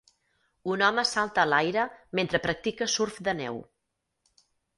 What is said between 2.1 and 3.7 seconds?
mentre practica surf de neu.